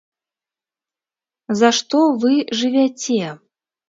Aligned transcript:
За 1.59 1.69
што 1.79 1.99
вы 2.23 2.31
жывяце? 2.63 3.21